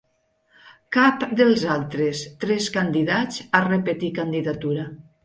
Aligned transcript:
Cap 0.95 1.25
dels 1.41 1.65
altres 1.75 2.23
tres 2.45 2.71
candidats 2.79 3.45
ha 3.45 3.63
repetit 3.67 4.17
candidatura. 4.21 4.89